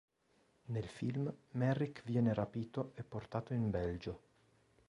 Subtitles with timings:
[0.65, 4.21] Nel film, Merrick viene rapito e portato in Belgio.